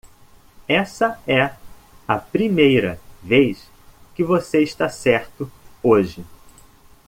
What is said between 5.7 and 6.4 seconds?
hoje.